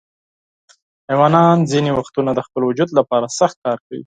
[1.09, 3.99] حیوانات ځینې وختونه د خپل وجود لپاره سخت کار کوي.